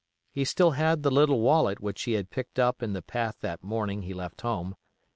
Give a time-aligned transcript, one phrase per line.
[0.31, 3.63] He still had the little wallet which he had picked up in the path that
[3.63, 4.75] morning he left home.